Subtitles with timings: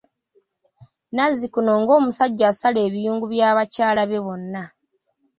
[1.15, 4.63] Nazzikuno ng'omusajja asala ebiyungu bya bakyala be bonna.